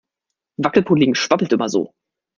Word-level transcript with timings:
Wackelpudding 0.57 1.13
schwabbelt 1.13 1.53
immer 1.53 1.69
so. 1.69 1.93